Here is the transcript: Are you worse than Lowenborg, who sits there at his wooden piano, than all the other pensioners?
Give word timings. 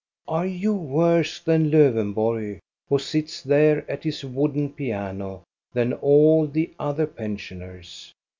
Are 0.27 0.47
you 0.47 0.73
worse 0.73 1.39
than 1.39 1.69
Lowenborg, 1.69 2.57
who 2.89 2.97
sits 2.97 3.43
there 3.43 3.87
at 3.87 4.03
his 4.03 4.25
wooden 4.25 4.71
piano, 4.73 5.43
than 5.73 5.93
all 5.93 6.47
the 6.47 6.73
other 6.79 7.05
pensioners? 7.05 8.11